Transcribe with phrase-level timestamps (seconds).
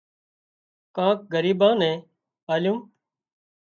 [0.95, 1.95] ڪانڪ ڳريٻان نين
[2.53, 2.79] آليون